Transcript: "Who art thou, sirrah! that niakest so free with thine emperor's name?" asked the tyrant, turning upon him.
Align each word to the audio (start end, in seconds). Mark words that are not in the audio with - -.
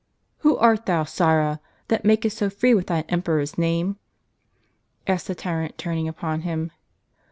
"Who 0.39 0.57
art 0.57 0.87
thou, 0.87 1.03
sirrah! 1.03 1.59
that 1.89 2.01
niakest 2.03 2.31
so 2.37 2.49
free 2.49 2.73
with 2.73 2.87
thine 2.87 3.03
emperor's 3.07 3.55
name?" 3.55 3.97
asked 5.05 5.27
the 5.27 5.35
tyrant, 5.35 5.77
turning 5.77 6.07
upon 6.07 6.41
him. 6.41 6.71